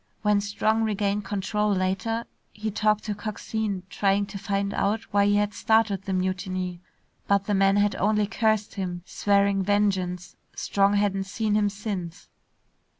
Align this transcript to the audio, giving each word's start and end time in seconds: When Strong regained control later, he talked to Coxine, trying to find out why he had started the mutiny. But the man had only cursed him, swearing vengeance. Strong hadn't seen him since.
When 0.23 0.41
Strong 0.41 0.81
regained 0.81 1.25
control 1.25 1.71
later, 1.71 2.25
he 2.51 2.71
talked 2.71 3.03
to 3.03 3.13
Coxine, 3.13 3.83
trying 3.87 4.25
to 4.25 4.39
find 4.39 4.73
out 4.73 5.03
why 5.13 5.27
he 5.27 5.35
had 5.35 5.53
started 5.53 6.01
the 6.05 6.11
mutiny. 6.13 6.81
But 7.27 7.43
the 7.45 7.53
man 7.53 7.75
had 7.75 7.93
only 7.97 8.25
cursed 8.25 8.73
him, 8.73 9.03
swearing 9.05 9.61
vengeance. 9.61 10.35
Strong 10.55 10.95
hadn't 10.95 11.25
seen 11.25 11.53
him 11.53 11.69
since. 11.69 12.29